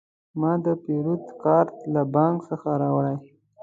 [0.39, 3.17] ما د پیرود کارت له بانک څخه راوړی.